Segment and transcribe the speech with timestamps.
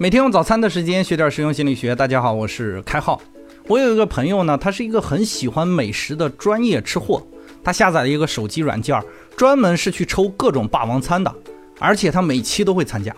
[0.00, 1.92] 每天用早餐的时间学点实用心理学。
[1.92, 3.20] 大家好，我是开浩。
[3.66, 7.20] 我有一个朋友呢，他是一个很喜欢美食的专业吃货。
[7.64, 9.02] 他下载了一个手机软件，
[9.36, 11.34] 专门是去抽各种霸王餐的，
[11.80, 13.12] 而且他每期都会参加。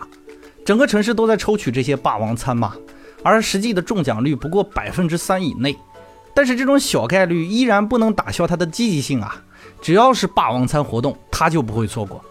[0.65, 2.73] 整个城市都在抽取这些霸王餐嘛，
[3.21, 5.77] 而实际的中奖率不过百分之三以内。
[6.33, 9.39] 但是这种小概率依然不能打消他的积极性啊！
[9.83, 12.25] 只要是霸王餐活动，他就不会错过。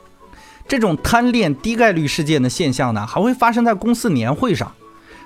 [0.70, 4.70] 这种贪恋低概率事件的现象呢，还会发生在公司年会上。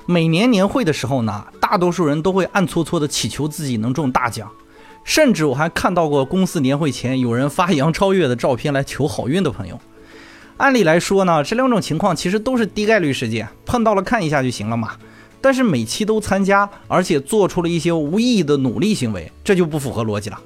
[0.06, 4.50] 每年年会的时候呢，大多数人都会暗搓搓的祈求自己能中大奖，
[5.04, 9.78] 甚至我还看到过公司年会前有人发杨超越的照片来求好运的朋友。
[10.56, 14.92] 按理来说呢，这两种情况其实都是低概率事件，碰到了看一下就行了嘛。
[15.42, 20.40] 但是每期都参加，而且做出了一些无意义的努力行为，这就不符合逻辑了。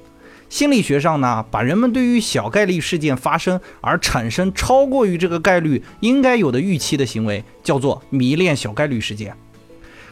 [0.48, 9.36] 心理学上呢，把人们对于小概率事件发生而产生超过于这个概率应该有的预期的行为，叫做迷恋小概率事件。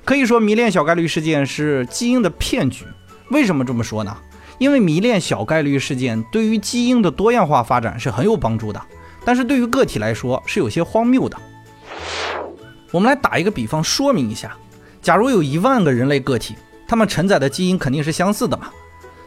[0.04, 2.84] 可以说，迷恋小概率事件是基因的骗局。
[3.30, 4.16] 为什么这么说呢？
[4.58, 8.80] 因为迷恋小概率事件对于基因的多样化发展是很有帮助的，
[9.24, 11.36] 但是对于个体来说是有些荒谬的。
[12.92, 14.56] 我们来打一个比方说明一下：
[15.02, 16.54] 假如有一万个人类个体，
[16.86, 18.70] 他们承载的基因肯定是相似的嘛。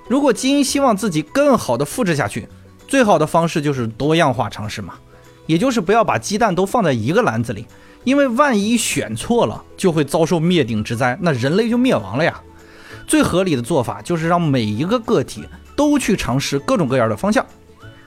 [0.10, 2.50] 如果基因希望自己更好的复制下去，
[2.88, 4.96] 最好的方式就是多样化尝试嘛，
[5.46, 7.68] 也就是不要把鸡蛋都放在一个篮子里，
[8.04, 12.42] 因为万一选错了，就会遭受灭顶之灾，那人类就灭亡了呀。
[13.08, 15.44] 最合理的做法就是让每一个个体
[15.76, 17.46] 都去尝试各种各样的方向，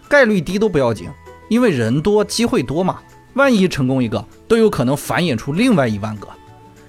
[0.09, 1.09] 概率低都不要紧，
[1.49, 2.99] 因为人多机会多嘛，
[3.35, 6.27] 万一成功一个，都有可能繁衍出另外一万个。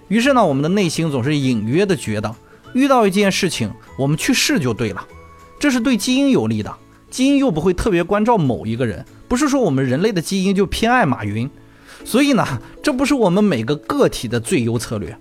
[0.07, 2.35] 于是呢，我们的内心总是隐约的觉得。
[2.73, 5.07] 遇到一件事情，我们去试就对了，
[5.59, 6.73] 这是对基因有利的。
[7.09, 11.49] 基因又不会特别关照某一个人，不是说我们人类的基因就偏爱马云。
[12.03, 12.45] 所以呢，
[12.81, 15.15] 这不是我们每个个体的最优策略。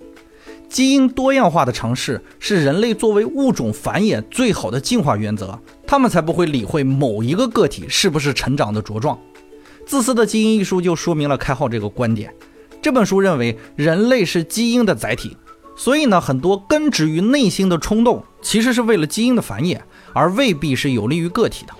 [0.67, 9.15] 基因多样化的尝试是人类作为物种繁衍最好的进化原则，他们才不会理会某一个个体是不是成长的茁壮。
[9.85, 12.33] 自私的基因一书就说明了开浩这个观点。
[12.81, 15.37] 这本书认为，人类是基因的载体。
[15.75, 19.79] 所以呢，很多根植于内心的冲动，其实是为了基因的繁衍，
[20.13, 21.73] 而未必是有利于个体的。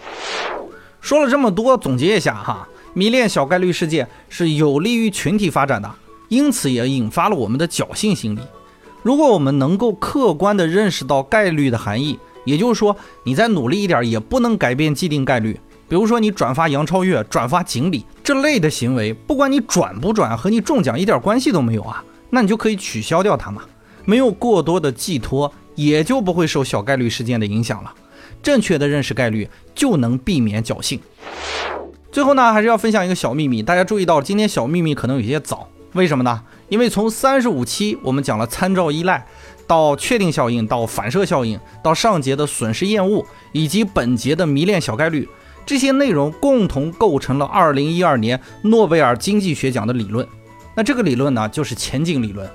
[1.00, 5.90] 说了这么多，总结一下哈，迷恋小概率事件是有利于群体发展的，
[6.30, 8.40] 因此也引发了我们的侥幸心理。
[9.04, 15.60] 如果我们能够客观地认识到概率的含义，也就是说，你再努力一点也不能改变既定概率。
[15.90, 23.62] 比如说，你转发杨超越、转发锦鲤这类的行为，不管你转不转，和你中奖一点关系都没有啊，那你就可以取消掉它嘛。
[24.06, 27.94] 没有过多的寄托，也就不会受小概率事件的影响了。
[28.42, 31.00] 正确的认识概率，就能避免侥幸。
[32.12, 36.44] 最后呢，还是要分享一个小秘密，大家注意到今天小秘密可能有些早，为什么呢？
[36.70, 39.26] 因为从三十五期我们讲了参照依赖，
[39.66, 45.28] 到确定效应，到反射效应，到上节的损失厌恶，以及本节的迷恋小概率，
[45.66, 50.28] 这些内容共同构成了二零一二年诺贝尔经济学奖的理论。
[50.76, 52.50] 那这个理论呢，就是前景理论。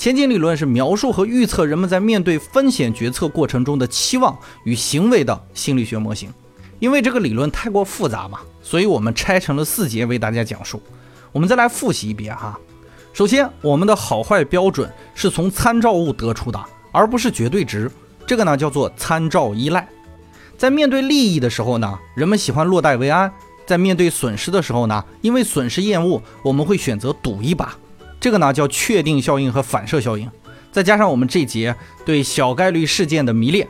[0.00, 4.34] 前景理论是描述和预测人们在面对风险决策过程中的期望
[4.64, 6.32] 与行为的心理学模型。
[6.78, 10.82] 因为这个理论太过复杂嘛，所以我们拆成了四节为大家讲述。
[11.32, 12.58] 我们再来复习一遍哈。
[13.12, 16.58] 首先，我们的好坏标准是从参照物得出的，
[16.92, 17.90] 而不是绝对值。
[18.26, 19.86] 这个呢叫做参照依赖。
[20.56, 23.28] 在面对利益的时候呢，人们喜欢落袋为安；
[23.66, 27.76] 在面对损失的时候呢，因为损失厌恶，我们会选择赌一把。
[28.20, 30.30] 这个呢叫确定效应和反射效应，
[30.70, 33.66] 再加上我们这节对小概率事件的迷恋，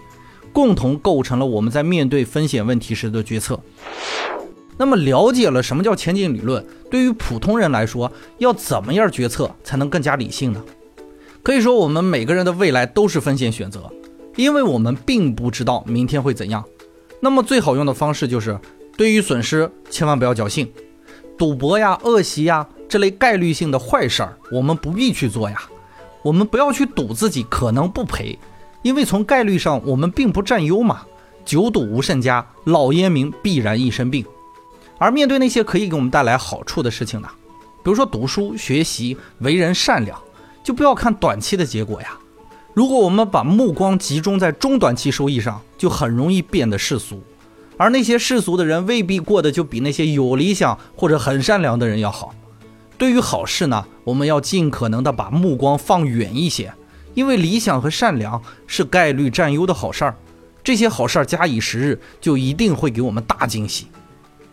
[0.53, 3.61] 共同构成了我们在面对风险问题时的决策。
[4.77, 10.65] 那么了解了什么叫前景理论，对于普通人来说，要怎么样决策才能更加理性呢？
[11.43, 13.91] 可以说，我们每个人的未来都是风险选择，
[14.37, 16.65] 因为我们并不知道明天会怎样。
[17.21, 18.59] 那么最好用的方式就是，
[18.97, 20.71] 对于损失千万不要侥幸，
[21.39, 22.67] 赌博呀、恶习呀。
[22.91, 25.63] 这类概率性的坏事儿，我们不必去做呀。
[26.23, 28.37] 我们不要去赌自己可能不赔，
[28.83, 31.03] 因为从概率上我们并不占优嘛。
[31.45, 34.27] 久赌无甚家，老烟民必然一生病。
[34.99, 37.29] 而面对那些可以给我们带来好处的事情呢，
[37.85, 40.21] 比如说读书、学习、为人善良，
[40.65, 42.19] 就不要看短期的结果呀。
[42.75, 47.23] 如果我们把目光集中在中短期收益上，就很容易变得世俗。
[47.77, 52.35] 而那些世俗的人未必过得就比那些有理想或者很善良的人要好。
[53.01, 56.71] 对于好事呢，我们要尽可能的把目光放远一些，
[57.15, 60.15] 因为理想和善良是概率占优的好事儿。
[60.63, 63.87] 这些好事儿加以时日，就一定会给我们大惊喜。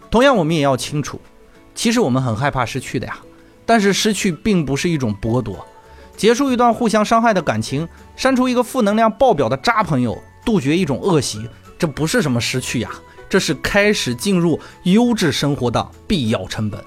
[0.09, 1.19] 同样，我们也要清楚，
[1.75, 3.17] 其实我们很害怕失去的呀。
[3.65, 5.67] 但是失去并不是一种剥夺，
[6.15, 7.85] 结束一段互相伤害的感情，
[8.15, 11.45] 删除一个负能量爆表的渣朋友，杜绝一种恶习，
[11.77, 12.91] 这不是什么失去呀，
[13.27, 16.81] 这是开始进入优质生活的必要成本。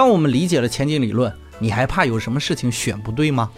[0.00, 3.50] 当我们理解了前景理论，你还怕有什么事情选不对吗？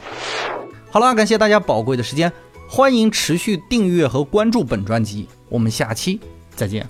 [0.91, 2.33] 好了，感谢大家宝贵的时间，
[2.69, 6.19] 欢迎持续订阅和关注本专辑，我们下期
[6.57, 6.85] 再见。